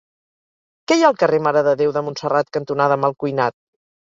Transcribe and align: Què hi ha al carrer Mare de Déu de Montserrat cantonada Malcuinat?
Què 0.91 0.97
hi 0.99 1.03
ha 1.03 1.11
al 1.13 1.19
carrer 1.25 1.39
Mare 1.49 1.63
de 1.69 1.75
Déu 1.83 1.93
de 1.99 2.05
Montserrat 2.09 2.51
cantonada 2.59 2.99
Malcuinat? 3.07 3.59